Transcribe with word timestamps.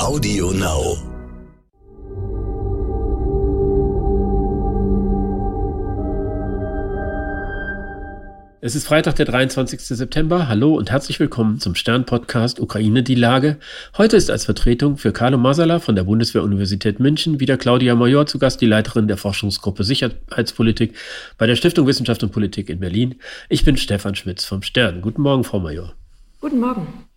Audio 0.00 0.50
Now. 0.52 0.96
Es 8.62 8.74
ist 8.74 8.86
Freitag, 8.86 9.16
der 9.16 9.26
23. 9.26 9.78
September. 9.78 10.48
Hallo 10.48 10.74
und 10.74 10.90
herzlich 10.90 11.20
willkommen 11.20 11.60
zum 11.60 11.74
Stern-Podcast 11.74 12.60
Ukraine 12.60 13.02
die 13.02 13.14
Lage. 13.14 13.58
Heute 13.98 14.16
ist 14.16 14.30
als 14.30 14.46
Vertretung 14.46 14.96
für 14.96 15.12
Carlo 15.12 15.36
Masala 15.36 15.80
von 15.80 15.94
der 15.94 16.04
Bundeswehr-Universität 16.04 16.98
München 16.98 17.38
wieder 17.38 17.58
Claudia 17.58 17.94
Major 17.94 18.24
zu 18.24 18.38
Gast, 18.38 18.62
die 18.62 18.66
Leiterin 18.66 19.06
der 19.06 19.18
Forschungsgruppe 19.18 19.84
Sicherheitspolitik 19.84 20.96
bei 21.36 21.46
der 21.46 21.56
Stiftung 21.56 21.86
Wissenschaft 21.86 22.22
und 22.22 22.32
Politik 22.32 22.70
in 22.70 22.80
Berlin. 22.80 23.16
Ich 23.50 23.66
bin 23.66 23.76
Stefan 23.76 24.14
Schmitz 24.14 24.46
vom 24.46 24.62
Stern. 24.62 25.02
Guten 25.02 25.20
Morgen, 25.20 25.44
Frau 25.44 25.60
Major. 25.60 25.92
Guten 26.40 26.58
Morgen. 26.58 27.09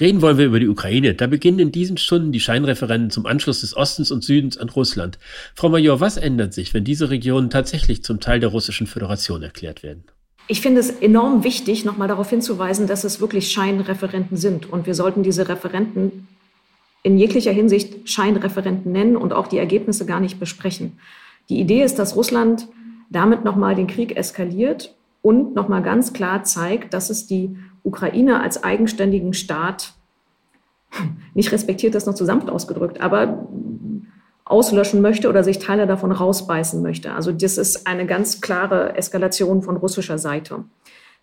Reden 0.00 0.22
wollen 0.22 0.38
wir 0.38 0.46
über 0.46 0.58
die 0.58 0.68
Ukraine. 0.68 1.14
Da 1.14 1.26
beginnen 1.26 1.58
in 1.58 1.72
diesen 1.72 1.98
Stunden 1.98 2.32
die 2.32 2.40
Scheinreferenden 2.40 3.10
zum 3.10 3.26
Anschluss 3.26 3.60
des 3.60 3.76
Ostens 3.76 4.10
und 4.10 4.24
Südens 4.24 4.56
an 4.56 4.70
Russland. 4.70 5.18
Frau 5.54 5.68
Major, 5.68 6.00
was 6.00 6.16
ändert 6.16 6.54
sich, 6.54 6.72
wenn 6.72 6.84
diese 6.84 7.10
Regionen 7.10 7.50
tatsächlich 7.50 8.02
zum 8.02 8.18
Teil 8.18 8.40
der 8.40 8.48
Russischen 8.48 8.86
Föderation 8.86 9.42
erklärt 9.42 9.82
werden? 9.82 10.04
Ich 10.48 10.62
finde 10.62 10.80
es 10.80 10.90
enorm 10.90 11.44
wichtig, 11.44 11.84
nochmal 11.84 12.08
darauf 12.08 12.30
hinzuweisen, 12.30 12.86
dass 12.86 13.04
es 13.04 13.20
wirklich 13.20 13.52
Scheinreferenten 13.52 14.38
sind. 14.38 14.68
Und 14.72 14.86
wir 14.86 14.94
sollten 14.94 15.22
diese 15.22 15.48
Referenten 15.48 16.26
in 17.02 17.18
jeglicher 17.18 17.52
Hinsicht 17.52 18.08
Scheinreferenten 18.08 18.90
nennen 18.90 19.16
und 19.16 19.32
auch 19.32 19.46
die 19.46 19.58
Ergebnisse 19.58 20.06
gar 20.06 20.20
nicht 20.20 20.40
besprechen. 20.40 20.98
Die 21.50 21.60
Idee 21.60 21.82
ist, 21.82 21.98
dass 21.98 22.16
Russland 22.16 22.68
damit 23.10 23.44
nochmal 23.44 23.74
den 23.74 23.86
Krieg 23.86 24.16
eskaliert 24.16 24.94
und 25.22 25.54
nochmal 25.54 25.82
ganz 25.82 26.12
klar 26.12 26.42
zeigt, 26.44 26.94
dass 26.94 27.10
es 27.10 27.26
die 27.26 27.56
Ukraine 27.82 28.40
als 28.40 28.62
eigenständigen 28.62 29.32
Staat 29.32 29.94
nicht 31.34 31.52
respektiert, 31.52 31.94
das 31.94 32.06
noch 32.06 32.14
zu 32.14 32.24
sanft 32.24 32.50
ausgedrückt, 32.50 33.00
aber 33.00 33.48
auslöschen 34.44 35.00
möchte 35.00 35.28
oder 35.28 35.44
sich 35.44 35.60
Teile 35.60 35.86
davon 35.86 36.10
rausbeißen 36.10 36.82
möchte. 36.82 37.12
Also 37.12 37.30
das 37.30 37.56
ist 37.56 37.86
eine 37.86 38.06
ganz 38.06 38.40
klare 38.40 38.96
Eskalation 38.96 39.62
von 39.62 39.76
russischer 39.76 40.18
Seite. 40.18 40.64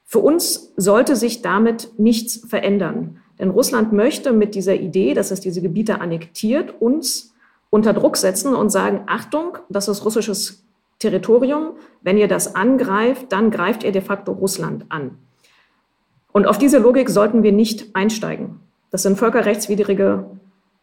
Für 0.06 0.20
uns 0.20 0.72
sollte 0.78 1.18
sich 1.18 1.42
damit 1.42 1.92
nichts 1.98 2.48
verändern. 2.48 3.20
Denn 3.40 3.50
Russland 3.50 3.92
möchte 3.92 4.32
mit 4.32 4.56
dieser 4.56 4.76
Idee, 4.76 5.14
dass 5.14 5.32
es 5.32 5.42
diese 5.42 5.62
Gebiete 5.62 6.00
annektiert, 6.00 6.82
uns 6.82 7.34
unter 7.70 7.94
Druck 7.94 8.16
setzen 8.16 8.56
und 8.56 8.70
sagen, 8.70 9.02
Achtung, 9.08 9.58
das 9.70 9.90
ist 9.90 10.06
russisches 10.06 10.64
Territorium. 11.00 11.74
Wenn 12.02 12.18
ihr 12.18 12.30
das 12.30 12.56
angreift, 12.56 13.34
dann 13.34 13.52
greift 13.52 13.84
ihr 13.84 13.92
de 13.92 14.02
facto 14.02 14.32
Russland 14.32 14.86
an. 14.88 15.18
Und 16.38 16.46
auf 16.46 16.60
diese 16.60 16.78
Logik 16.78 17.10
sollten 17.10 17.42
wir 17.42 17.52
nicht 17.52 17.96
einsteigen. 17.96 18.60
Das 18.92 19.02
sind 19.02 19.18
völkerrechtswidrige 19.18 20.26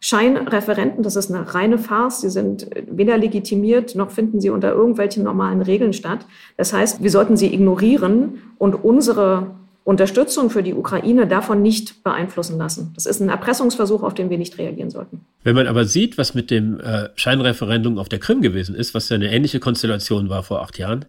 Scheinreferenten, 0.00 1.04
das 1.04 1.14
ist 1.14 1.32
eine 1.32 1.54
reine 1.54 1.78
Farce. 1.78 2.22
Sie 2.22 2.28
sind 2.28 2.68
weder 2.90 3.16
legitimiert 3.16 3.94
noch 3.94 4.10
finden 4.10 4.40
sie 4.40 4.50
unter 4.50 4.72
irgendwelchen 4.72 5.22
normalen 5.22 5.62
Regeln 5.62 5.92
statt. 5.92 6.26
Das 6.56 6.72
heißt, 6.72 7.04
wir 7.04 7.10
sollten 7.12 7.36
sie 7.36 7.54
ignorieren 7.54 8.42
und 8.58 8.74
unsere 8.74 9.52
Unterstützung 9.84 10.48
für 10.48 10.62
die 10.62 10.72
Ukraine 10.72 11.26
davon 11.26 11.60
nicht 11.60 12.02
beeinflussen 12.02 12.56
lassen. 12.56 12.92
Das 12.94 13.04
ist 13.04 13.20
ein 13.20 13.28
Erpressungsversuch, 13.28 14.02
auf 14.02 14.14
den 14.14 14.30
wir 14.30 14.38
nicht 14.38 14.56
reagieren 14.56 14.88
sollten. 14.88 15.20
Wenn 15.42 15.54
man 15.54 15.66
aber 15.66 15.84
sieht, 15.84 16.16
was 16.16 16.32
mit 16.32 16.50
dem 16.50 16.80
äh, 16.80 17.10
Scheinreferendum 17.16 17.98
auf 17.98 18.08
der 18.08 18.18
Krim 18.18 18.40
gewesen 18.40 18.74
ist, 18.74 18.94
was 18.94 19.10
ja 19.10 19.16
eine 19.16 19.30
ähnliche 19.30 19.60
Konstellation 19.60 20.30
war 20.30 20.42
vor 20.42 20.62
acht 20.62 20.78
Jahren, 20.78 21.04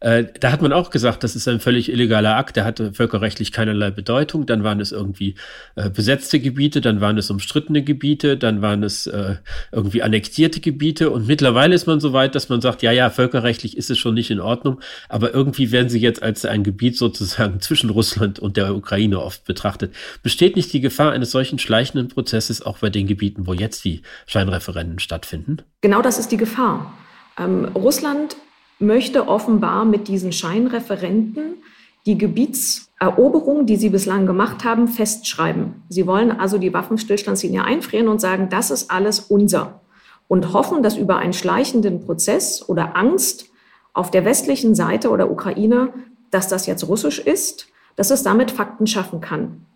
äh, 0.00 0.24
da 0.40 0.52
hat 0.52 0.60
man 0.60 0.74
auch 0.74 0.90
gesagt, 0.90 1.24
das 1.24 1.36
ist 1.36 1.48
ein 1.48 1.58
völlig 1.58 1.90
illegaler 1.90 2.36
Akt, 2.36 2.56
der 2.56 2.66
hatte 2.66 2.92
völkerrechtlich 2.92 3.50
keinerlei 3.50 3.90
Bedeutung. 3.90 4.44
Dann 4.44 4.62
waren 4.62 4.80
es 4.80 4.92
irgendwie 4.92 5.34
äh, 5.76 5.88
besetzte 5.88 6.38
Gebiete, 6.38 6.82
dann 6.82 7.00
waren 7.00 7.16
es 7.16 7.30
umstrittene 7.30 7.82
Gebiete, 7.82 8.36
dann 8.36 8.60
waren 8.60 8.82
es 8.82 9.06
äh, 9.06 9.36
irgendwie 9.72 10.02
annektierte 10.02 10.60
Gebiete 10.60 11.08
und 11.08 11.26
mittlerweile 11.26 11.74
ist 11.74 11.86
man 11.86 11.98
so 11.98 12.12
weit, 12.12 12.34
dass 12.34 12.50
man 12.50 12.60
sagt, 12.60 12.82
ja, 12.82 12.92
ja, 12.92 13.08
völkerrechtlich 13.08 13.74
ist 13.74 13.88
es 13.88 13.96
schon 13.96 14.12
nicht 14.12 14.30
in 14.30 14.40
Ordnung, 14.40 14.80
aber 15.08 15.32
irgendwie 15.32 15.72
werden 15.72 15.88
sie 15.88 15.98
jetzt 15.98 16.22
als 16.22 16.44
ein 16.44 16.62
Gebiet 16.62 16.98
sozusagen 16.98 17.60
zwischen 17.60 17.88
Russland 17.88 18.17
Russland 18.18 18.38
und 18.38 18.56
der 18.56 18.74
Ukraine 18.74 19.20
oft 19.20 19.44
betrachtet. 19.44 19.94
Besteht 20.22 20.56
nicht 20.56 20.72
die 20.72 20.80
Gefahr 20.80 21.12
eines 21.12 21.30
solchen 21.30 21.58
schleichenden 21.58 22.08
Prozesses 22.08 22.62
auch 22.62 22.78
bei 22.78 22.90
den 22.90 23.06
Gebieten, 23.06 23.46
wo 23.46 23.52
jetzt 23.52 23.84
die 23.84 24.02
Scheinreferenden 24.26 24.98
stattfinden? 24.98 25.58
Genau 25.80 26.02
das 26.02 26.18
ist 26.18 26.32
die 26.32 26.36
Gefahr. 26.36 26.92
Ähm, 27.38 27.66
Russland 27.74 28.36
möchte 28.78 29.28
offenbar 29.28 29.84
mit 29.84 30.08
diesen 30.08 30.32
Scheinreferenten 30.32 31.62
die 32.06 32.16
Gebietseroberung, 32.16 33.66
die 33.66 33.76
sie 33.76 33.90
bislang 33.90 34.26
gemacht 34.26 34.64
haben, 34.64 34.88
festschreiben. 34.88 35.82
Sie 35.88 36.06
wollen 36.06 36.30
also 36.30 36.58
die 36.58 36.72
Waffenstillstandslinie 36.72 37.64
einfrieren 37.64 38.08
und 38.08 38.20
sagen, 38.20 38.48
das 38.48 38.70
ist 38.70 38.90
alles 38.90 39.20
unser. 39.20 39.82
Und 40.26 40.52
hoffen, 40.52 40.82
dass 40.82 40.96
über 40.96 41.16
einen 41.16 41.32
schleichenden 41.32 42.00
Prozess 42.00 42.66
oder 42.68 42.96
Angst 42.96 43.46
auf 43.92 44.10
der 44.10 44.24
westlichen 44.24 44.74
Seite 44.74 45.10
oder 45.10 45.30
Ukraine, 45.30 45.92
dass 46.30 46.48
das 46.48 46.66
jetzt 46.66 46.86
russisch 46.86 47.18
ist, 47.18 47.68
dass 47.98 48.12
es 48.12 48.22
damit 48.22 48.52
Fakten 48.52 48.86
schaffen 48.86 49.20
kann. 49.20 49.66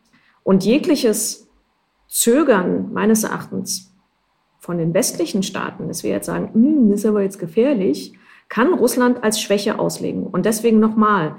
Und 0.45 0.65
jegliches 0.65 1.49
Zögern 2.07 2.93
meines 2.93 3.25
Erachtens 3.25 3.93
von 4.61 4.79
den 4.79 4.95
westlichen 4.95 5.43
Staaten, 5.43 5.89
dass 5.89 6.05
wir 6.05 6.13
jetzt 6.13 6.27
sagen, 6.27 6.51
hm, 6.55 6.89
das 6.89 7.01
ist 7.01 7.07
aber 7.07 7.23
jetzt 7.23 7.41
gefährlich, 7.41 8.13
kann 8.49 8.75
Russland 8.75 9.25
als 9.25 9.41
Schwäche 9.41 9.81
auslegen. 9.81 10.25
Und 10.25 10.47
deswegen 10.47 10.79
nochmal, 10.79 11.35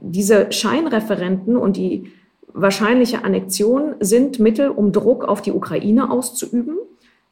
diese 0.00 0.50
Scheinreferenten 0.50 1.58
und 1.58 1.76
die 1.76 2.10
wahrscheinliche 2.54 3.22
Annexion 3.22 3.96
sind 4.00 4.38
Mittel, 4.38 4.70
um 4.70 4.92
Druck 4.92 5.24
auf 5.24 5.42
die 5.42 5.52
Ukraine 5.52 6.10
auszuüben, 6.10 6.78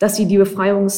dass 0.01 0.17
sie 0.17 0.27
die 0.27 0.37
Befreiung 0.37 0.89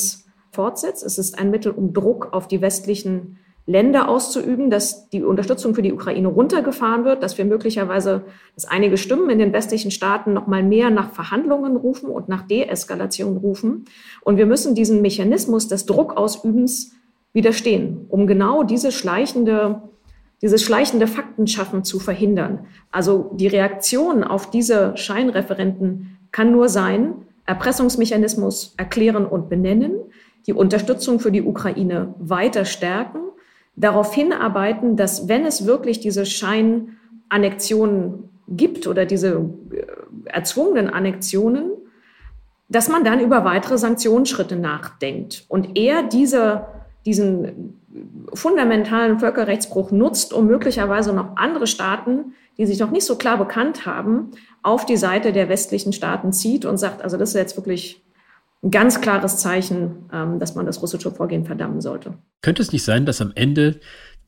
fortsetzt. 0.51 1.05
Es 1.05 1.17
ist 1.17 1.39
ein 1.39 1.53
Mittel, 1.53 1.71
um 1.71 1.93
Druck 1.93 2.33
auf 2.33 2.49
die 2.49 2.61
westlichen 2.61 3.39
Länder 3.67 4.09
auszuüben, 4.09 4.69
dass 4.69 5.09
die 5.09 5.23
Unterstützung 5.23 5.75
für 5.75 5.81
die 5.81 5.93
Ukraine 5.93 6.29
runtergefahren 6.29 7.05
wird, 7.05 7.23
dass 7.23 7.39
wir 7.39 7.47
möglicherweise, 7.47 8.25
dass 8.55 8.67
einige 8.67 8.99
Stimmen 8.99 9.31
in 9.31 9.39
den 9.39 9.55
westlichen 9.55 9.91
Staaten 9.91 10.35
noch 10.35 10.47
mal 10.47 10.63
mehr 10.63 10.91
nach 10.91 11.13
Verhandlungen 11.13 11.77
rufen 11.77 12.11
und 12.11 12.29
nach 12.29 12.43
Deeskalation 12.47 13.39
rufen. 13.39 13.87
Und 14.23 14.37
wir 14.37 14.45
müssen 14.45 14.75
diesen 14.75 15.01
Mechanismus 15.01 15.67
des 15.67 15.87
Druckausübens 15.87 16.93
widerstehen, 17.33 18.05
um 18.11 18.27
genau 18.27 18.65
diese 18.65 18.93
schleichende, 18.93 19.83
dieses 20.43 20.63
schleichende 20.63 21.07
Faktenschaffen 21.07 21.85
zu 21.85 21.99
verhindern. 22.01 22.67
Also 22.91 23.31
die 23.33 23.49
Reaktion 23.49 24.25
auf 24.25 24.51
diese 24.51 24.95
Scheinreferenten 24.99 26.19
kann 26.33 26.53
nur 26.53 26.69
sein, 26.69 27.15
Erpressungsmechanismus 27.47 28.75
erklären 28.77 29.25
und 29.25 29.49
benennen, 29.49 29.93
die 30.47 30.53
Unterstützung 30.53 31.19
für 31.19 31.33
die 31.33 31.43
Ukraine 31.43 32.15
weiter 32.19 32.67
stärken 32.67 33.24
darauf 33.77 34.15
hinarbeiten, 34.15 34.97
dass 34.97 35.29
wenn 35.29 35.45
es 35.45 35.67
wirklich 35.67 36.01
diese 36.01 36.27
Scheinannexionen 36.27 38.31
gibt 38.49 38.87
oder 38.87 39.07
diese 39.07 39.51
äh, 39.71 39.87
erzwungenen 40.27 40.91
Annexionen, 40.91 41.73
dass 42.69 42.89
man 42.89 43.05
dann 43.05 43.21
über 43.21 43.45
weitere 43.45 43.79
Sanktionsschritte 43.79 44.57
nachdenkt 44.57 45.45
und 45.49 45.79
eher 45.79 46.03
diese, 46.03 46.67
diesen 47.05 47.79
fundamentalen 48.33 49.21
Völkerrechtsbruch 49.21 49.91
nutzt, 49.91 50.33
um 50.33 50.47
möglicherweise 50.47 51.13
noch 51.13 51.37
andere 51.37 51.67
Staaten, 51.67 52.35
die 52.59 52.67
sich 52.67 52.81
noch 52.81 52.91
nicht 52.91 53.05
so 53.05 53.17
klar 53.17 53.39
bekannt 53.39 53.87
haben, 53.87 54.33
auf 54.63 54.87
die 54.87 54.97
Seite 54.97 55.33
der 55.33 55.49
westlichen 55.49 55.93
Staaten 55.93 56.33
zieht 56.33 56.65
und 56.65 56.79
sagt, 56.79 57.03
also 57.03 57.17
das 57.17 57.31
ist 57.31 57.37
jetzt 57.37 57.57
wirklich 57.57 58.03
ein 58.65 58.71
ganz 58.71 59.01
klares 59.01 59.39
Zeichen, 59.39 60.09
ähm, 60.13 60.39
dass 60.39 60.55
man 60.55 60.67
das 60.67 60.81
russische 60.83 61.11
Vorgehen 61.11 61.45
verdammen 61.45 61.81
sollte. 61.81 62.15
Könnte 62.41 62.63
es 62.63 62.73
nicht 62.73 62.85
sein, 62.85 63.05
dass 63.07 63.21
am 63.21 63.33
Ende 63.35 63.81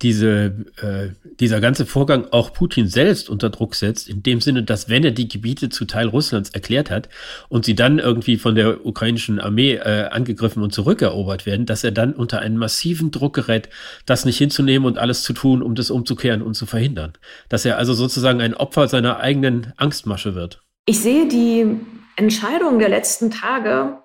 diese, 0.02 0.66
äh, 0.82 1.08
dieser 1.40 1.60
ganze 1.60 1.86
Vorgang 1.86 2.26
auch 2.30 2.52
Putin 2.52 2.86
selbst 2.86 3.30
unter 3.30 3.48
Druck 3.48 3.74
setzt, 3.74 4.08
in 4.08 4.22
dem 4.22 4.42
Sinne, 4.42 4.62
dass 4.62 4.90
wenn 4.90 5.04
er 5.04 5.10
die 5.10 5.28
Gebiete 5.28 5.70
zu 5.70 5.86
Teil 5.86 6.08
Russlands 6.08 6.50
erklärt 6.50 6.90
hat 6.90 7.08
und 7.48 7.64
sie 7.64 7.74
dann 7.74 7.98
irgendwie 7.98 8.36
von 8.36 8.54
der 8.54 8.84
ukrainischen 8.84 9.40
Armee 9.40 9.76
äh, 9.76 10.08
angegriffen 10.10 10.62
und 10.62 10.72
zurückerobert 10.72 11.46
werden, 11.46 11.64
dass 11.64 11.82
er 11.82 11.92
dann 11.92 12.12
unter 12.12 12.40
einen 12.40 12.58
massiven 12.58 13.10
Druck 13.10 13.34
gerät, 13.34 13.70
das 14.04 14.26
nicht 14.26 14.36
hinzunehmen 14.36 14.86
und 14.86 14.98
alles 14.98 15.22
zu 15.22 15.32
tun, 15.32 15.62
um 15.62 15.74
das 15.74 15.90
umzukehren 15.90 16.42
und 16.42 16.54
zu 16.54 16.66
verhindern. 16.66 17.14
Dass 17.48 17.64
er 17.64 17.78
also 17.78 17.94
sozusagen 17.94 18.42
ein 18.42 18.54
Opfer 18.54 18.88
seiner 18.88 19.20
eigenen 19.20 19.72
Angstmasche 19.78 20.34
wird. 20.34 20.62
Ich 20.84 21.00
sehe 21.00 21.26
die 21.26 21.80
Entscheidung 22.16 22.78
der 22.78 22.90
letzten 22.90 23.30
Tage 23.30 23.98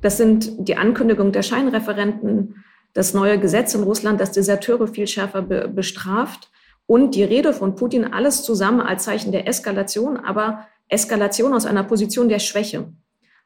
das 0.00 0.16
sind 0.16 0.68
die 0.68 0.76
Ankündigung 0.76 1.32
der 1.32 1.42
Scheinreferenten, 1.42 2.64
das 2.94 3.14
neue 3.14 3.38
Gesetz 3.38 3.74
in 3.74 3.82
Russland, 3.82 4.20
das 4.20 4.32
Deserteure 4.32 4.88
viel 4.88 5.06
schärfer 5.06 5.42
be 5.42 5.68
bestraft 5.68 6.50
und 6.86 7.14
die 7.14 7.22
Rede 7.22 7.52
von 7.52 7.76
Putin, 7.76 8.04
alles 8.04 8.42
zusammen 8.42 8.80
als 8.80 9.04
Zeichen 9.04 9.30
der 9.30 9.46
Eskalation, 9.46 10.16
aber 10.16 10.66
Eskalation 10.88 11.54
aus 11.54 11.66
einer 11.66 11.84
Position 11.84 12.28
der 12.28 12.40
Schwäche. 12.40 12.92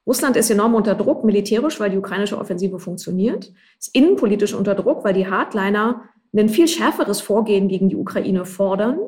Russland 0.07 0.37
ist 0.37 0.51
enorm 0.51 0.75
unter 0.75 0.95
Druck, 0.95 1.25
militärisch, 1.25 1.81
weil 1.81 1.91
die 1.91 1.99
ukrainische 1.99 2.39
Offensive 2.39 2.79
funktioniert, 2.79 3.53
ist 3.79 3.95
innenpolitisch 3.95 4.55
unter 4.55 4.75
Druck, 4.75 5.05
weil 5.05 5.15
die 5.15 5.29
Hardliner 5.29 6.03
ein 6.37 6.49
viel 6.49 6.69
schärferes 6.69 7.21
Vorgehen 7.21 7.69
gegen 7.69 7.89
die 7.89 7.97
Ukraine 7.97 8.45
fordern. 8.45 8.99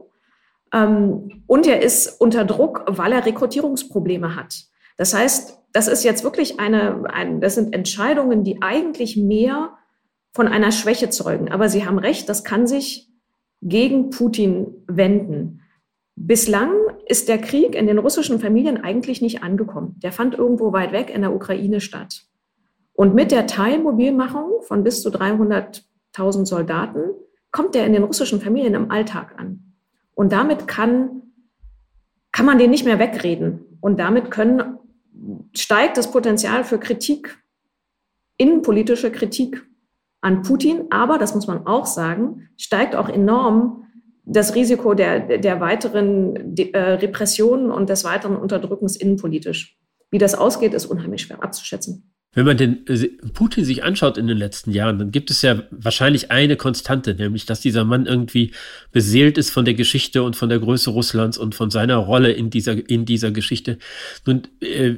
Ähm, 0.72 1.42
und 1.46 1.66
er 1.66 1.82
ist 1.82 2.20
unter 2.20 2.44
Druck, 2.44 2.84
weil 2.88 3.12
er 3.12 3.26
Rekrutierungsprobleme 3.26 4.36
hat. 4.36 4.64
Das 4.96 5.12
heißt, 5.12 5.58
das 5.76 5.88
ist 5.88 6.04
jetzt 6.04 6.24
wirklich 6.24 6.58
eine, 6.58 7.04
ein, 7.12 7.42
das 7.42 7.54
sind 7.54 7.74
Entscheidungen, 7.74 8.44
die 8.44 8.62
eigentlich 8.62 9.14
mehr 9.18 9.74
von 10.32 10.48
einer 10.48 10.72
Schwäche 10.72 11.10
zeugen. 11.10 11.50
Aber 11.52 11.68
Sie 11.68 11.84
haben 11.84 11.98
recht, 11.98 12.30
das 12.30 12.44
kann 12.44 12.66
sich 12.66 13.12
gegen 13.60 14.08
Putin 14.08 14.68
wenden. 14.86 15.60
Bislang 16.14 16.72
ist 17.06 17.28
der 17.28 17.36
Krieg 17.36 17.74
in 17.74 17.86
den 17.86 17.98
russischen 17.98 18.40
Familien 18.40 18.82
eigentlich 18.84 19.20
nicht 19.20 19.42
angekommen. 19.42 19.96
Der 20.02 20.12
fand 20.12 20.32
irgendwo 20.32 20.72
weit 20.72 20.92
weg 20.92 21.12
in 21.14 21.20
der 21.20 21.34
Ukraine 21.34 21.82
statt. 21.82 22.22
Und 22.94 23.14
mit 23.14 23.30
der 23.30 23.46
Teilmobilmachung 23.46 24.62
von 24.62 24.82
bis 24.82 25.02
zu 25.02 25.10
300.000 25.10 26.46
Soldaten 26.46 27.10
kommt 27.52 27.74
der 27.74 27.84
in 27.84 27.92
den 27.92 28.04
russischen 28.04 28.40
Familien 28.40 28.72
im 28.72 28.90
Alltag 28.90 29.34
an. 29.38 29.74
Und 30.14 30.32
damit 30.32 30.66
kann, 30.66 31.20
kann 32.32 32.46
man 32.46 32.58
den 32.58 32.70
nicht 32.70 32.86
mehr 32.86 32.98
wegreden. 32.98 33.78
Und 33.82 34.00
damit 34.00 34.30
können, 34.30 34.78
steigt 35.56 35.96
das 35.96 36.10
Potenzial 36.10 36.64
für 36.64 36.78
Kritik, 36.78 37.38
innenpolitische 38.36 39.10
Kritik 39.10 39.64
an 40.20 40.42
Putin. 40.42 40.86
Aber, 40.90 41.18
das 41.18 41.34
muss 41.34 41.46
man 41.46 41.66
auch 41.66 41.86
sagen, 41.86 42.48
steigt 42.56 42.94
auch 42.94 43.08
enorm 43.08 43.84
das 44.24 44.54
Risiko 44.54 44.94
der, 44.94 45.38
der 45.38 45.60
weiteren 45.60 46.56
äh, 46.56 46.78
Repressionen 46.78 47.70
und 47.70 47.88
des 47.88 48.04
weiteren 48.04 48.36
Unterdrückens 48.36 48.96
innenpolitisch. 48.96 49.78
Wie 50.10 50.18
das 50.18 50.34
ausgeht, 50.34 50.74
ist 50.74 50.86
unheimlich 50.86 51.22
schwer 51.22 51.42
abzuschätzen. 51.42 52.12
Wenn 52.36 52.44
man 52.44 52.58
den 52.58 52.86
äh, 52.86 53.08
Putin 53.32 53.64
sich 53.64 53.82
anschaut 53.82 54.18
in 54.18 54.26
den 54.26 54.36
letzten 54.36 54.70
Jahren, 54.70 54.98
dann 54.98 55.10
gibt 55.10 55.30
es 55.30 55.42
ja 55.42 55.62
wahrscheinlich 55.70 56.30
eine 56.30 56.56
Konstante, 56.56 57.14
nämlich 57.14 57.46
dass 57.46 57.60
dieser 57.60 57.84
Mann 57.84 58.04
irgendwie 58.04 58.52
beseelt 58.92 59.38
ist 59.38 59.50
von 59.50 59.64
der 59.64 59.74
Geschichte 59.74 60.22
und 60.22 60.36
von 60.36 60.48
der 60.48 60.58
Größe 60.58 60.90
Russlands 60.90 61.38
und 61.38 61.54
von 61.54 61.70
seiner 61.70 61.96
Rolle 61.96 62.32
in 62.32 62.50
dieser 62.50 62.88
in 62.90 63.06
dieser 63.06 63.30
Geschichte. 63.30 63.78
Nun 64.26 64.42
äh, 64.60 64.96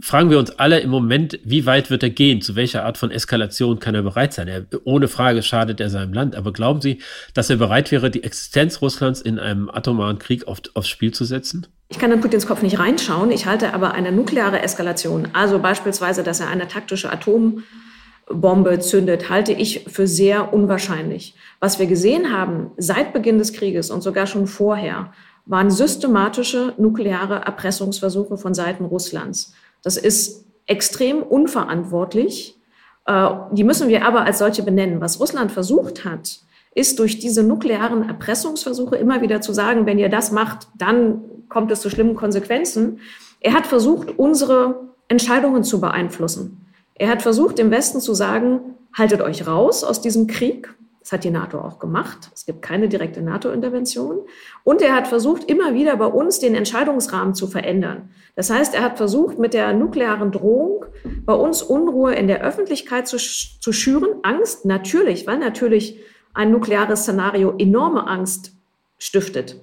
fragen 0.00 0.30
wir 0.30 0.38
uns 0.38 0.50
alle 0.58 0.80
im 0.80 0.90
Moment, 0.90 1.38
wie 1.44 1.66
weit 1.66 1.90
wird 1.90 2.02
er 2.02 2.10
gehen? 2.10 2.40
Zu 2.40 2.56
welcher 2.56 2.84
Art 2.84 2.98
von 2.98 3.10
Eskalation 3.10 3.78
kann 3.78 3.94
er 3.94 4.02
bereit 4.02 4.32
sein? 4.32 4.48
Er, 4.48 4.66
ohne 4.84 5.08
Frage 5.08 5.42
schadet 5.42 5.80
er 5.80 5.90
seinem 5.90 6.12
Land. 6.12 6.34
Aber 6.34 6.52
glauben 6.52 6.80
Sie, 6.80 6.98
dass 7.32 7.50
er 7.50 7.56
bereit 7.56 7.92
wäre, 7.92 8.10
die 8.10 8.24
Existenz 8.24 8.82
Russlands 8.82 9.20
in 9.20 9.38
einem 9.38 9.70
atomaren 9.70 10.18
Krieg 10.18 10.46
auf, 10.48 10.62
aufs 10.74 10.88
Spiel 10.88 11.12
zu 11.12 11.24
setzen? 11.24 11.66
Ich 11.88 11.98
kann 11.98 12.10
in 12.10 12.20
Putins 12.20 12.46
Kopf 12.46 12.62
nicht 12.62 12.78
reinschauen. 12.78 13.30
Ich 13.30 13.46
halte 13.46 13.72
aber 13.72 13.92
eine 13.92 14.10
nukleare 14.10 14.60
Eskalation, 14.62 15.28
also 15.32 15.58
beispielsweise, 15.58 16.22
dass 16.22 16.40
er 16.40 16.48
eine 16.48 16.66
taktische 16.66 17.12
Atombombe 17.12 18.80
zündet, 18.80 19.30
halte 19.30 19.52
ich 19.52 19.84
für 19.86 20.06
sehr 20.06 20.52
unwahrscheinlich. 20.52 21.34
Was 21.60 21.78
wir 21.78 21.86
gesehen 21.86 22.32
haben 22.32 22.72
seit 22.78 23.12
Beginn 23.12 23.38
des 23.38 23.52
Krieges 23.52 23.90
und 23.90 24.02
sogar 24.02 24.26
schon 24.26 24.46
vorher, 24.46 25.12
waren 25.46 25.70
systematische 25.70 26.72
nukleare 26.78 27.36
Erpressungsversuche 27.36 28.38
von 28.38 28.54
Seiten 28.54 28.86
Russlands. 28.86 29.54
Das 29.84 29.96
ist 29.96 30.46
extrem 30.66 31.22
unverantwortlich. 31.22 32.58
Äh, 33.06 33.28
die 33.52 33.64
müssen 33.64 33.88
wir 33.88 34.04
aber 34.04 34.22
als 34.22 34.38
solche 34.38 34.62
benennen. 34.62 35.00
Was 35.00 35.20
Russland 35.20 35.52
versucht 35.52 36.04
hat, 36.04 36.40
ist 36.74 36.98
durch 36.98 37.18
diese 37.18 37.42
nuklearen 37.42 38.08
Erpressungsversuche 38.08 38.96
immer 38.96 39.22
wieder 39.22 39.40
zu 39.40 39.52
sagen, 39.52 39.86
wenn 39.86 39.98
ihr 39.98 40.08
das 40.08 40.32
macht, 40.32 40.66
dann 40.76 41.22
kommt 41.48 41.70
es 41.70 41.80
zu 41.80 41.90
schlimmen 41.90 42.16
Konsequenzen. 42.16 42.98
Er 43.40 43.52
hat 43.52 43.66
versucht, 43.66 44.18
unsere 44.18 44.88
Entscheidungen 45.08 45.62
zu 45.62 45.80
beeinflussen. 45.80 46.66
Er 46.94 47.08
hat 47.08 47.22
versucht, 47.22 47.58
dem 47.58 47.70
Westen 47.70 48.00
zu 48.00 48.14
sagen, 48.14 48.60
haltet 48.92 49.20
euch 49.20 49.46
raus 49.46 49.84
aus 49.84 50.00
diesem 50.00 50.26
Krieg. 50.26 50.74
Das 51.04 51.12
hat 51.12 51.24
die 51.24 51.30
NATO 51.30 51.60
auch 51.60 51.78
gemacht. 51.78 52.30
Es 52.34 52.46
gibt 52.46 52.62
keine 52.62 52.88
direkte 52.88 53.20
NATO-Intervention. 53.20 54.20
Und 54.64 54.80
er 54.80 54.94
hat 54.94 55.06
versucht, 55.06 55.50
immer 55.50 55.74
wieder 55.74 55.96
bei 55.96 56.06
uns 56.06 56.38
den 56.38 56.54
Entscheidungsrahmen 56.54 57.34
zu 57.34 57.46
verändern. 57.46 58.08
Das 58.36 58.48
heißt, 58.48 58.74
er 58.74 58.82
hat 58.82 58.96
versucht, 58.96 59.38
mit 59.38 59.52
der 59.52 59.74
nuklearen 59.74 60.32
Drohung 60.32 60.86
bei 61.26 61.34
uns 61.34 61.60
Unruhe 61.62 62.14
in 62.14 62.26
der 62.26 62.42
Öffentlichkeit 62.42 63.06
zu, 63.06 63.18
zu 63.18 63.70
schüren. 63.70 64.20
Angst, 64.22 64.64
natürlich, 64.64 65.26
weil 65.26 65.36
natürlich 65.36 66.00
ein 66.32 66.50
nukleares 66.50 67.02
Szenario 67.02 67.54
enorme 67.58 68.06
Angst 68.06 68.52
stiftet. 68.96 69.60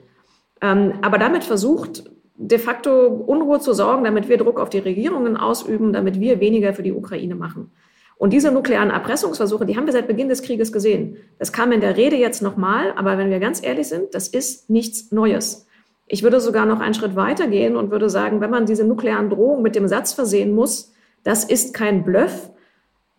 Ähm, 0.62 1.00
aber 1.02 1.18
damit 1.18 1.44
versucht, 1.44 2.04
de 2.36 2.60
facto 2.60 3.08
Unruhe 3.08 3.60
zu 3.60 3.74
sorgen, 3.74 4.04
damit 4.04 4.30
wir 4.30 4.38
Druck 4.38 4.60
auf 4.60 4.70
die 4.70 4.78
Regierungen 4.78 5.38
ausüben, 5.38 5.92
damit 5.92 6.20
wir 6.20 6.40
weniger 6.40 6.76
für 6.76 6.84
die 6.84 6.94
Ukraine 6.94 7.34
machen. 7.34 7.72
Und 8.22 8.34
diese 8.34 8.52
nuklearen 8.52 8.92
Erpressungsversuche, 8.92 9.66
die 9.66 9.76
haben 9.76 9.88
wir 9.88 9.94
seit 9.94 10.08
Beginn 10.08 10.30
des 10.30 10.44
Krieges 10.44 10.72
gesehen. 10.72 11.18
Das 11.40 11.52
kam 11.52 11.72
in 11.72 11.82
der 11.82 11.98
Rede 11.98 12.18
jetzt 12.18 12.44
nochmal, 12.44 12.94
aber 12.96 13.18
wenn 13.18 13.32
wir 13.32 13.40
ganz 13.40 13.66
ehrlich 13.66 13.88
sind, 13.88 14.14
das 14.14 14.28
ist 14.28 14.70
nichts 14.70 15.12
Neues. 15.12 15.66
Ich 16.06 16.22
würde 16.22 16.40
sogar 16.40 16.68
noch 16.68 16.82
einen 16.82 16.94
Schritt 16.94 17.16
weiter 17.16 17.48
gehen 17.48 17.76
und 17.76 17.90
würde 17.90 18.12
sagen, 18.12 18.40
wenn 18.40 18.52
man 18.52 18.68
diese 18.68 18.84
nuklearen 18.84 19.32
Drohungen 19.32 19.64
mit 19.64 19.76
dem 19.76 19.88
Satz 19.88 20.14
versehen 20.14 20.54
muss, 20.54 20.94
das 21.24 21.46
ist 21.46 21.74
kein 21.74 22.04
Bluff, 22.04 22.52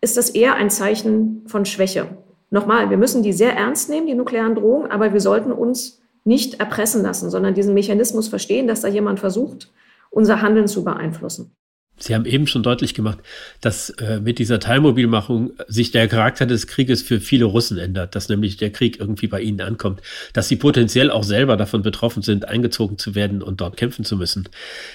ist 0.00 0.16
das 0.16 0.30
eher 0.30 0.54
ein 0.54 0.70
Zeichen 0.70 1.42
von 1.48 1.64
Schwäche. 1.64 2.06
Nochmal, 2.50 2.88
wir 2.88 2.96
müssen 2.96 3.24
die 3.24 3.32
sehr 3.32 3.56
ernst 3.56 3.90
nehmen, 3.90 4.06
die 4.06 4.14
nuklearen 4.14 4.54
Drohungen, 4.54 4.88
aber 4.92 5.12
wir 5.12 5.20
sollten 5.20 5.50
uns 5.50 6.00
nicht 6.22 6.60
erpressen 6.60 7.02
lassen, 7.02 7.28
sondern 7.28 7.54
diesen 7.54 7.74
Mechanismus 7.74 8.28
verstehen, 8.28 8.68
dass 8.68 8.82
da 8.82 8.88
jemand 8.88 9.18
versucht, 9.18 9.72
unser 10.10 10.42
Handeln 10.42 10.68
zu 10.68 10.84
beeinflussen. 10.84 11.56
Sie 11.98 12.14
haben 12.14 12.24
eben 12.24 12.46
schon 12.46 12.62
deutlich 12.62 12.94
gemacht, 12.94 13.18
dass 13.60 13.90
äh, 13.90 14.18
mit 14.18 14.38
dieser 14.38 14.58
Teilmobilmachung 14.58 15.52
sich 15.68 15.92
der 15.92 16.08
Charakter 16.08 16.46
des 16.46 16.66
Krieges 16.66 17.02
für 17.02 17.20
viele 17.20 17.44
Russen 17.44 17.78
ändert, 17.78 18.16
dass 18.16 18.28
nämlich 18.28 18.56
der 18.56 18.70
Krieg 18.70 18.98
irgendwie 18.98 19.28
bei 19.28 19.40
ihnen 19.40 19.60
ankommt, 19.60 20.00
dass 20.32 20.48
sie 20.48 20.56
potenziell 20.56 21.10
auch 21.10 21.22
selber 21.22 21.56
davon 21.56 21.82
betroffen 21.82 22.22
sind, 22.22 22.48
eingezogen 22.48 22.98
zu 22.98 23.14
werden 23.14 23.40
und 23.42 23.60
dort 23.60 23.76
kämpfen 23.76 24.04
zu 24.04 24.16
müssen. 24.16 24.48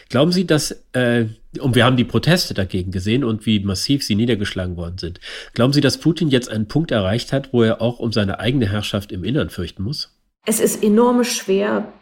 Glauben 0.10 0.32
Sie, 0.32 0.46
dass, 0.46 0.84
äh, 0.94 1.26
und 1.60 1.76
wir 1.76 1.86
haben 1.86 1.98
die 1.98 2.04
Proteste 2.04 2.54
dagegen 2.54 2.92
gesehen 2.92 3.24
und 3.24 3.46
wie 3.46 3.60
massiv 3.62 4.04
sie 4.04 4.16
niedergeschlagen 4.16 4.76
worden 4.76 4.98
sind, 4.98 5.20
glauben 5.54 5.74
Sie, 5.74 5.82
dass 5.82 6.00
Putin 6.00 6.28
jetzt 6.30 6.50
einen 6.50 6.68
Punkt 6.68 6.92
erreicht 6.92 7.32
hat, 7.32 7.54
wo 7.54 7.64
er 7.64 7.82
auch 7.82 8.00
um 8.00 8.12
seine 8.12 8.40
eigene 8.40 8.70
Herrschaft 8.70 9.12
im 9.12 9.24
Innern 9.24 9.50
fürchten 9.50 9.84
muss? 9.84 10.14
Es 10.46 10.60
ist 10.60 10.84
enorm 10.84 11.24
schwer 11.24 11.94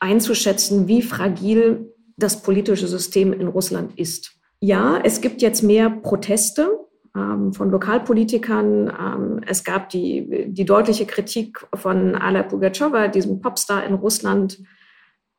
einzuschätzen, 0.00 0.88
wie 0.88 1.02
fragil 1.02 1.92
das 2.18 2.42
politische 2.42 2.88
System 2.88 3.32
in 3.32 3.48
Russland 3.48 3.98
ist. 3.98 4.32
Ja, 4.60 5.00
es 5.02 5.20
gibt 5.20 5.40
jetzt 5.40 5.62
mehr 5.62 5.88
Proteste 5.88 6.68
ähm, 7.16 7.52
von 7.52 7.70
Lokalpolitikern. 7.70 8.88
Ähm, 8.88 9.40
es 9.46 9.64
gab 9.64 9.88
die, 9.88 10.46
die 10.48 10.64
deutliche 10.64 11.06
Kritik 11.06 11.66
von 11.74 12.16
Ala 12.16 12.42
Pugachowa, 12.42 13.08
diesem 13.08 13.40
Popstar 13.40 13.84
in 13.86 13.94
Russland. 13.94 14.58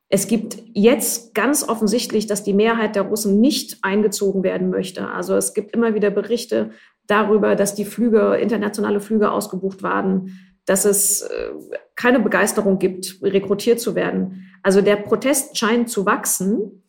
Es 0.08 0.26
gibt 0.26 0.56
jetzt 0.72 1.34
ganz 1.34 1.68
offensichtlich, 1.68 2.26
dass 2.26 2.42
die 2.42 2.54
Mehrheit 2.54 2.96
der 2.96 3.02
Russen 3.02 3.40
nicht 3.40 3.78
eingezogen 3.82 4.42
werden 4.42 4.70
möchte. 4.70 5.08
Also 5.08 5.36
es 5.36 5.54
gibt 5.54 5.72
immer 5.72 5.94
wieder 5.94 6.10
Berichte 6.10 6.70
darüber, 7.06 7.54
dass 7.56 7.74
die 7.74 7.84
Flüge, 7.84 8.36
internationale 8.36 9.00
Flüge 9.00 9.30
ausgebucht 9.30 9.82
waren, 9.82 10.32
dass 10.70 10.84
es 10.84 11.22
äh, 11.22 11.50
keine 11.96 12.20
Begeisterung 12.20 12.78
gibt, 12.78 13.18
rekrutiert 13.22 13.80
zu 13.80 13.96
werden. 13.96 14.46
Also 14.62 14.82
der 14.82 14.94
Protest 14.94 15.58
scheint 15.58 15.90
zu 15.90 16.06
wachsen. 16.06 16.84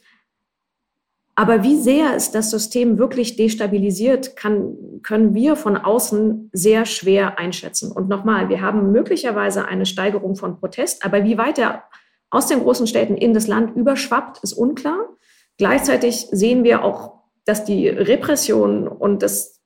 Aber 1.34 1.64
wie 1.64 1.78
sehr 1.78 2.16
es 2.16 2.30
das 2.30 2.52
System 2.52 3.00
wirklich 3.00 3.38
destabilisiert, 3.38 4.36
kann, 4.36 4.78
können 5.02 5.34
wir 5.34 5.56
von 5.56 5.78
außen 5.78 6.52
sehr 6.54 6.86
schwer 6.86 7.40
einschätzen. 7.40 7.92
Und 7.92 8.08
nochmal, 8.08 8.50
wir 8.50 8.62
haben 8.62 8.92
möglicherweise 8.92 9.66
eine 9.66 9.88
Steigerung 9.88 10.36
von 10.36 10.60
Protest, 10.60 11.04
aber 11.04 11.24
wie 11.24 11.40
weit 11.40 11.58
er 11.58 11.86
aus 12.30 12.46
den 12.46 12.60
großen 12.60 12.86
Städten 12.86 13.18
in 13.18 13.34
das 13.34 13.48
Land 13.48 13.76
überschwappt, 13.76 14.44
ist 14.44 14.54
unklar. 14.54 15.08
Gleichzeitig 15.58 16.28
sehen 16.30 16.64
wir 16.64 16.84
auch, 16.84 17.14
dass 17.46 17.66
die 17.66 17.90
Repression 17.90 18.88
und 18.88 19.24
das 19.24 19.61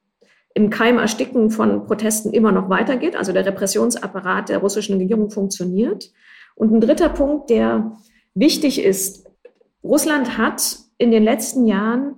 im 0.55 0.69
Keim 0.69 0.97
ersticken 0.97 1.51
von 1.51 1.85
Protesten 1.85 2.31
immer 2.31 2.51
noch 2.51 2.69
weitergeht. 2.69 3.15
Also 3.15 3.33
der 3.33 3.45
Repressionsapparat 3.45 4.49
der 4.49 4.59
russischen 4.59 4.97
Regierung 4.97 5.29
funktioniert. 5.29 6.11
Und 6.55 6.73
ein 6.73 6.79
dritter 6.79 7.09
Punkt, 7.09 7.49
der 7.49 7.97
wichtig 8.33 8.83
ist, 8.83 9.27
Russland 9.83 10.37
hat 10.37 10.77
in 10.97 11.11
den 11.11 11.23
letzten 11.23 11.67
Jahren 11.67 12.15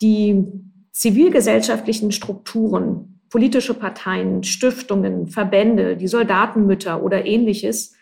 die 0.00 0.46
zivilgesellschaftlichen 0.92 2.12
Strukturen, 2.12 3.20
politische 3.28 3.74
Parteien, 3.74 4.44
Stiftungen, 4.44 5.26
Verbände, 5.26 5.96
die 5.96 6.08
Soldatenmütter 6.08 7.02
oder 7.02 7.26
ähnliches 7.26 7.94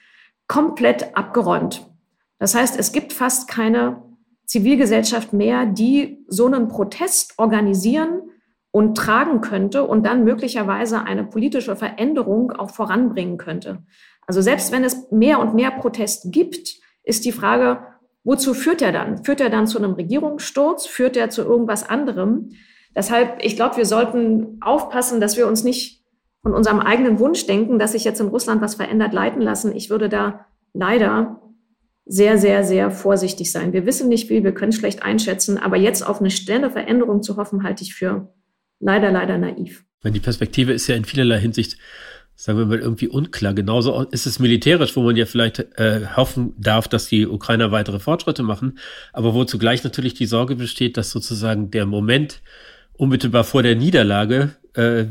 komplett 0.47 1.17
abgeräumt. 1.17 1.87
Das 2.39 2.55
heißt, 2.55 2.79
es 2.79 2.93
gibt 2.93 3.15
fast 3.15 3.49
keine 3.49 4.03
Zivilgesellschaft 4.45 5.33
mehr, 5.33 5.65
die 5.65 6.25
so 6.29 6.47
einen 6.47 6.69
Protest 6.69 7.35
organisieren 7.39 8.28
und 8.79 8.97
tragen 8.97 9.41
könnte 9.41 9.85
und 9.85 10.07
dann 10.07 10.25
möglicherweise 10.25 11.03
eine 11.03 11.25
politische 11.25 11.77
Veränderung 11.77 12.53
auch 12.53 12.71
voranbringen 12.71 13.37
könnte. 13.37 13.83
Also 14.27 14.41
selbst 14.41 14.73
wenn 14.73 14.85
es 14.85 15.11
mehr 15.11 15.41
und 15.41 15.55
mehr 15.55 15.73
Protest 15.73 16.33
gibt, 16.33 16.77
ist 17.03 17.25
die 17.25 17.33
Frage, 17.33 17.79
Wozu 18.29 18.53
führt 18.53 18.83
er 18.83 18.93
dann? 18.93 19.25
Führt 19.25 19.41
er 19.41 19.49
dann 19.49 19.67
zu 19.67 19.79
einem 19.79 19.93
Regierungssturz? 19.93 20.85
Führt 20.87 21.17
er 21.17 21.31
zu 21.31 21.41
irgendwas 21.41 21.89
anderem? 21.89 22.51
Deshalb, 22.95 23.43
ich 23.43 23.57
glaube, 23.57 23.79
wir 23.79 23.87
sollten 23.87 24.59
aufpassen, 24.61 25.19
dass 25.19 25.39
wir 25.39 25.47
uns 25.47 25.65
nicht 25.65 26.05
von 26.43 26.53
unserem 26.53 26.81
eigenen 26.81 27.19
Wunsch 27.21 27.47
denken, 27.47 27.79
dass 27.79 27.93
sich 27.93 28.05
jetzt 28.05 28.21
in 28.21 28.29
Russland 28.29 28.61
was 28.61 28.75
verändert, 28.75 29.15
leiten 29.15 29.41
lassen. 29.41 29.75
Ich 29.75 29.89
würde 29.89 30.11
da 30.11 30.45
leider 30.75 31.41
sehr, 32.05 32.37
sehr, 32.37 32.65
sehr 32.65 32.91
vorsichtig 32.91 33.51
sein. 33.51 33.73
Wir 33.73 33.87
wissen 33.87 34.11
nicht 34.11 34.29
viel, 34.29 34.45
wir 34.45 34.53
können 34.53 34.73
schlecht 34.73 35.03
einschätzen, 35.03 35.57
aber 35.57 35.79
jetzt 35.79 36.07
auf 36.07 36.21
eine 36.21 36.31
schnelle 36.31 36.71
Veränderung 36.71 37.23
zu 37.23 37.39
hoffen, 37.39 37.63
halte 37.63 37.83
ich 37.83 37.95
für 37.95 38.35
leider, 38.81 39.11
leider 39.11 39.39
naiv. 39.39 39.85
Die 40.05 40.21
Perspektive 40.21 40.73
ist 40.73 40.87
ja 40.87 40.95
in 40.95 41.05
vielerlei 41.05 41.41
Hinsicht, 41.41 41.77
sagen 42.35 42.59
wir 42.59 42.67
mal, 42.67 42.79
irgendwie 42.79 43.09
unklar. 43.09 43.53
Genauso 43.53 44.01
ist 44.05 44.27
es 44.27 44.39
militärisch, 44.39 44.95
wo 44.97 45.03
man 45.03 45.17
ja 45.17 45.27
vielleicht 45.27 45.59
äh, 45.79 46.07
hoffen 46.15 46.55
darf, 46.57 46.87
dass 46.87 47.09
die 47.09 47.27
Ukrainer 47.27 47.73
weitere 47.73 47.99
Fortschritte 47.99 48.43
machen, 48.43 48.79
aber 49.13 49.35
wo 49.35 49.45
zugleich 49.45 49.83
natürlich 49.83 50.15
die 50.15 50.27
Sorge 50.27 50.55
besteht, 50.55 50.97
dass 50.97 51.11
sozusagen 51.11 51.71
der 51.71 51.85
Moment 51.85 52.43
unmittelbar 52.93 53.45
vor 53.45 53.63
der 53.63 53.75
Niederlage 53.75 54.57
äh, 54.75 55.07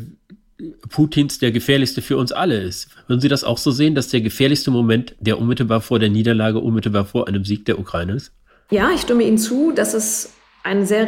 Putins 0.90 1.38
der 1.40 1.52
gefährlichste 1.52 2.02
für 2.02 2.18
uns 2.18 2.32
alle 2.32 2.60
ist. 2.62 2.90
Würden 3.08 3.22
Sie 3.22 3.28
das 3.28 3.44
auch 3.44 3.58
so 3.58 3.72
sehen, 3.72 3.94
dass 3.94 4.08
der 4.08 4.22
gefährlichste 4.22 4.72
Moment, 4.72 5.16
der 5.20 5.40
unmittelbar 5.40 5.82
vor 5.82 6.00
der 6.00 6.10
Niederlage, 6.10 6.60
unmittelbar 6.60 7.06
vor 7.06 7.28
einem 7.28 7.46
Sieg 7.46 7.66
der 7.66 7.78
Ukraine 7.78 8.14
ist? 8.14 8.32
Ja, 8.72 8.90
ich 8.94 9.02
stimme 9.02 9.24
Ihnen 9.24 9.38
zu, 9.38 9.72
dass 9.72 9.94
es 9.94 10.34
ein 10.64 10.86
sehr 10.86 11.08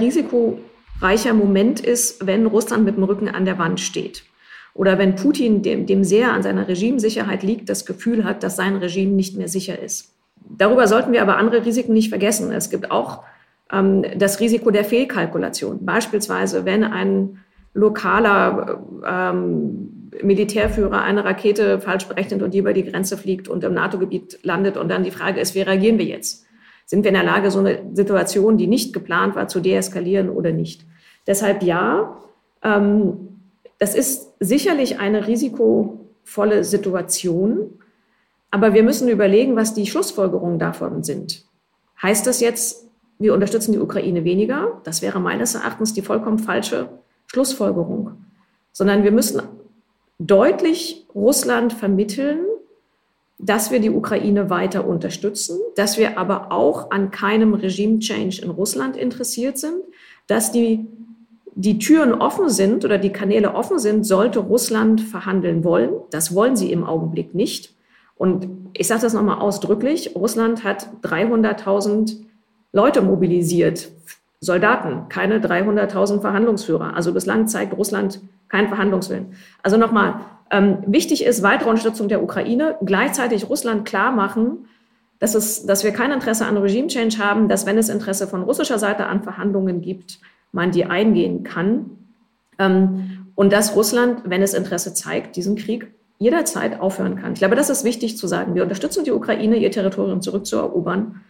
risikoreicher 1.00 1.34
Moment 1.34 1.80
ist, 1.80 2.26
wenn 2.26 2.46
Russland 2.46 2.86
mit 2.86 2.98
dem 2.98 3.04
Rücken 3.04 3.30
an 3.30 3.46
der 3.46 3.58
Wand 3.58 3.80
steht. 3.80 4.24
Oder 4.74 4.98
wenn 4.98 5.16
Putin, 5.16 5.62
dem, 5.62 5.86
dem 5.86 6.04
sehr 6.04 6.32
an 6.32 6.44
seiner 6.44 6.68
Regimesicherheit 6.68 7.44
liegt, 7.44 7.70
das 7.70 7.86
Gefühl 7.86 8.24
hat, 8.24 8.44
dass 8.44 8.56
sein 8.56 8.76
Regime 8.76 9.14
nicht 9.14 9.38
mehr 9.38 9.48
sicher 9.48 9.80
ist. 9.80 10.14
Darüber 10.58 10.88
sollten 10.88 11.12
wir 11.12 11.22
aber 11.22 11.38
andere 11.38 11.66
Risiken 11.66 11.94
nicht 11.94 12.10
vergessen. 12.10 12.52
Es 12.52 12.70
gibt 12.70 12.92
auch 12.92 13.24
ähm, 13.72 14.06
das 14.18 14.40
Risiko 14.40 14.72
der 14.72 14.86
Fehlkalkulation. 14.86 15.86
Beispielsweise, 15.86 16.66
wenn 16.66 16.84
ein 16.84 17.40
lokaler 17.74 18.82
ähm, 19.06 20.12
Militärführer 20.22 21.02
eine 21.02 21.24
Rakete 21.24 21.80
falsch 21.80 22.08
berechnet 22.08 22.42
und 22.42 22.54
die 22.54 22.60
über 22.60 22.74
die 22.74 22.84
Grenze 22.84 23.18
fliegt 23.18 23.48
und 23.48 23.64
im 23.64 23.74
NATO-Gebiet 23.74 24.40
landet. 24.44 24.78
Und 24.78 24.90
dann 24.90 25.04
die 25.04 25.12
Frage 25.12 25.40
ist, 25.40 25.56
wie 25.56 25.62
reagieren 25.62 25.98
wir 25.98 26.06
jetzt? 26.06 26.46
Sind 26.86 27.04
wir 27.04 27.10
in 27.10 27.16
der 27.16 27.24
Lage, 27.24 27.52
so 27.52 27.60
eine 27.60 27.82
Situation, 27.94 28.58
die 28.58 28.68
nicht 28.68 28.94
geplant 28.94 29.36
war, 29.36 29.48
zu 29.48 29.60
deeskalieren 29.60 30.30
oder 30.30 30.52
nicht? 30.52 30.89
Deshalb 31.30 31.64
ja, 31.64 32.18
ähm, 32.64 33.40
das 33.78 33.96
ist 33.96 34.34
sicherlich 34.42 35.00
eine 35.00 35.28
risikovolle 35.28 36.66
Situation, 36.66 37.80
aber 38.52 38.74
wir 38.74 38.84
müssen 38.84 39.08
überlegen, 39.08 39.56
was 39.56 39.74
die 39.74 39.86
Schlussfolgerungen 39.86 40.60
davon 40.60 41.04
sind. 41.04 41.46
Heißt 42.02 42.26
das 42.26 42.42
jetzt, 42.42 42.88
wir 43.20 43.34
unterstützen 43.34 43.74
die 43.74 43.80
Ukraine 43.80 44.24
weniger? 44.24 44.82
Das 44.84 45.02
wäre 45.02 45.20
meines 45.20 45.54
Erachtens 45.54 45.94
die 45.94 46.02
vollkommen 46.02 46.40
falsche 46.40 46.90
Schlussfolgerung, 47.28 48.26
sondern 48.72 49.04
wir 49.04 49.12
müssen 49.12 49.44
deutlich 50.18 51.06
Russland 51.14 51.74
vermitteln, 51.74 52.40
dass 53.38 53.72
wir 53.72 53.80
die 53.80 53.92
Ukraine 53.92 54.50
weiter 54.50 54.86
unterstützen, 54.88 55.60
dass 55.76 55.98
wir 55.98 56.18
aber 56.18 56.52
auch 56.52 56.92
an 56.92 57.12
keinem 57.12 57.54
Regime-Change 57.54 58.42
in 58.42 58.50
Russland 58.50 58.98
interessiert 58.98 59.58
sind, 59.58 59.82
dass 60.28 60.52
die, 60.52 60.88
die 61.60 61.78
Türen 61.78 62.14
offen 62.14 62.48
sind 62.50 62.86
oder 62.86 62.98
die 62.98 63.12
Kanäle 63.12 63.54
offen 63.54 63.80
sind, 63.80 64.06
sollte 64.06 64.40
Russland 64.40 65.02
verhandeln 65.02 65.66
wollen. 65.66 65.90
Das 66.10 66.34
wollen 66.34 66.56
sie 66.56 66.72
im 66.72 66.86
Augenblick 66.86 67.36
nicht. 67.36 67.74
Und 68.16 68.48
ich 68.74 68.88
sage 68.88 69.02
das 69.02 69.14
nochmal 69.14 69.40
ausdrücklich, 69.40 70.16
Russland 70.16 70.64
hat 70.64 70.90
300.000 71.04 72.16
Leute 72.72 73.02
mobilisiert 73.02 73.90
Soldaten, 74.40 75.10
keine 75.10 75.40
300.000 75.40 76.22
Verhandlungsführer. 76.22 76.96
Also 76.96 77.14
bislang 77.14 77.48
zeigt 77.48 77.78
Russland 77.78 78.22
keinen 78.48 78.70
Verhandlungswillen. 78.70 79.34
Also 79.62 79.76
nochmal, 79.76 80.22
ähm, 80.52 80.78
wichtig 80.88 81.26
ist 81.26 81.44
weitere 81.44 81.70
Unterstützung 81.70 82.08
der 82.08 82.24
Ukraine, 82.24 82.78
gleichzeitig 82.86 83.50
Russland 83.50 83.84
klar 83.84 84.14
machen, 84.14 84.66
dass, 85.20 85.36
es, 85.36 85.66
dass 85.66 85.84
wir 85.84 85.92
kein 85.92 86.14
Interesse 86.14 86.46
an 86.46 86.56
Regime-Change 86.56 87.18
haben, 87.18 87.50
dass 87.50 87.66
wenn 87.66 87.78
es 87.78 87.90
Interesse 87.90 88.28
von 88.28 88.44
russischer 88.44 88.80
Seite 88.80 89.08
an 89.08 89.24
Verhandlungen 89.24 89.82
gibt, 89.82 90.20
man 90.52 90.72
die 90.72 90.86
eingehen 90.86 91.44
kann. 91.44 91.92
Ähm, 92.58 93.28
und 93.36 93.54
dass 93.54 93.76
Russland, 93.76 94.24
wenn 94.26 94.42
es 94.42 94.54
Interesse 94.54 94.94
zeigt, 94.94 95.36
diesen 95.36 95.56
Krieg 95.56 95.92
jederzeit 96.18 96.80
aufhören 96.80 97.16
kann. 97.16 97.34
Ich 97.34 97.40
glaube, 97.40 97.56
das 97.56 97.70
ist 97.70 97.84
wichtig 97.84 98.18
zu 98.18 98.28
sagen. 98.28 98.54
Wir 98.54 98.64
unterstützen 98.64 99.06
die 99.06 99.12
Ukraine, 99.12 99.58
ihr 99.58 99.72
Territorium 99.72 100.22
zurückzuerobern. 100.22 101.22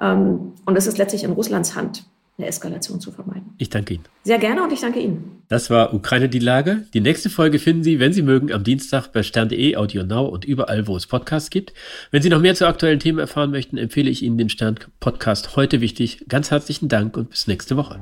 Ähm, 0.00 0.52
und 0.64 0.76
es 0.76 0.86
ist 0.86 0.98
letztlich 0.98 1.24
in 1.24 1.32
Russlands 1.32 1.74
Hand 1.74 2.04
eine 2.38 2.48
Eskalation 2.48 3.00
zu 3.00 3.10
vermeiden. 3.10 3.54
Ich 3.58 3.70
danke 3.70 3.94
Ihnen. 3.94 4.04
Sehr 4.24 4.38
gerne 4.38 4.62
und 4.62 4.72
ich 4.72 4.80
danke 4.80 5.00
Ihnen. 5.00 5.42
Das 5.48 5.70
war 5.70 5.94
Ukraine 5.94 6.28
die 6.28 6.38
Lage. 6.38 6.84
Die 6.92 7.00
nächste 7.00 7.30
Folge 7.30 7.58
finden 7.58 7.82
Sie, 7.82 7.98
wenn 7.98 8.12
Sie 8.12 8.22
mögen, 8.22 8.52
am 8.52 8.62
Dienstag 8.62 9.08
bei 9.08 9.22
stern.de, 9.22 9.76
Audio 9.76 10.04
Now 10.04 10.26
und 10.26 10.44
überall, 10.44 10.86
wo 10.86 10.96
es 10.96 11.06
Podcasts 11.06 11.50
gibt. 11.50 11.72
Wenn 12.10 12.22
Sie 12.22 12.28
noch 12.28 12.40
mehr 12.40 12.54
zu 12.54 12.66
aktuellen 12.66 13.00
Themen 13.00 13.18
erfahren 13.18 13.50
möchten, 13.50 13.78
empfehle 13.78 14.10
ich 14.10 14.22
Ihnen 14.22 14.36
den 14.36 14.50
Stern 14.50 14.76
Podcast 15.00 15.56
heute 15.56 15.80
wichtig. 15.80 16.26
Ganz 16.28 16.50
herzlichen 16.50 16.88
Dank 16.88 17.16
und 17.16 17.30
bis 17.30 17.46
nächste 17.46 17.76
Woche. 17.76 17.98